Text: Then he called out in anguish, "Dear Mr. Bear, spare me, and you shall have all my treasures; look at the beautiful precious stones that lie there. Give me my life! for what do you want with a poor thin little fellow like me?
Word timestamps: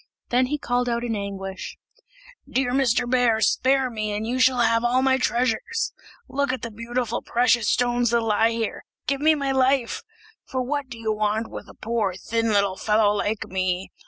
Then 0.29 0.47
he 0.47 0.57
called 0.57 0.89
out 0.89 1.03
in 1.03 1.15
anguish, 1.15 1.77
"Dear 2.49 2.71
Mr. 2.71 3.07
Bear, 3.07 3.39
spare 3.39 3.87
me, 3.91 4.13
and 4.13 4.25
you 4.25 4.39
shall 4.39 4.61
have 4.61 4.83
all 4.83 5.03
my 5.03 5.19
treasures; 5.19 5.93
look 6.27 6.51
at 6.51 6.63
the 6.63 6.71
beautiful 6.71 7.21
precious 7.21 7.69
stones 7.69 8.09
that 8.09 8.21
lie 8.21 8.51
there. 8.57 8.83
Give 9.05 9.21
me 9.21 9.35
my 9.35 9.51
life! 9.51 10.01
for 10.43 10.63
what 10.63 10.89
do 10.89 10.97
you 10.97 11.13
want 11.13 11.51
with 11.51 11.69
a 11.69 11.75
poor 11.75 12.15
thin 12.15 12.47
little 12.51 12.77
fellow 12.77 13.13
like 13.13 13.45
me? 13.45 13.91